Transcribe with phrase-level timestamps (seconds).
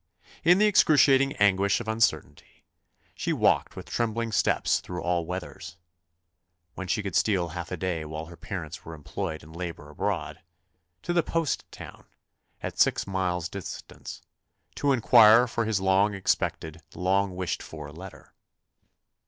[0.43, 2.63] In the excruciating anguish of uncertainty,
[3.13, 5.77] she walked with trembling steps through all weathers
[6.73, 10.41] (when she could steal half a day while her parents were employed in labour abroad)
[11.03, 12.07] to the post town,
[12.63, 14.23] at six miles' distance,
[14.73, 18.33] to inquire for his long expected, long wished for letter.